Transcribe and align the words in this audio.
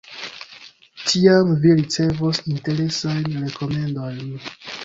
Tiam 1.09 1.51
vi 1.65 1.75
ricevos 1.81 2.41
interesajn 2.55 3.29
rekomendojn…. 3.45 4.37